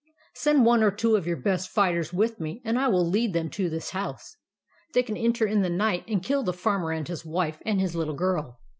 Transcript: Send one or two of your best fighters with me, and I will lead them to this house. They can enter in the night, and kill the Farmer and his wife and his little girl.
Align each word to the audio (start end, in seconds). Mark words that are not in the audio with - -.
Send 0.33 0.65
one 0.65 0.81
or 0.81 0.89
two 0.89 1.15
of 1.15 1.27
your 1.27 1.37
best 1.37 1.69
fighters 1.69 2.11
with 2.11 2.39
me, 2.39 2.59
and 2.65 2.79
I 2.79 2.87
will 2.87 3.07
lead 3.07 3.33
them 3.33 3.51
to 3.51 3.69
this 3.69 3.91
house. 3.91 4.35
They 4.95 5.03
can 5.03 5.15
enter 5.15 5.45
in 5.45 5.61
the 5.61 5.69
night, 5.69 6.05
and 6.07 6.23
kill 6.23 6.41
the 6.41 6.53
Farmer 6.53 6.89
and 6.91 7.07
his 7.07 7.23
wife 7.23 7.61
and 7.67 7.79
his 7.79 7.95
little 7.95 8.15
girl. 8.15 8.57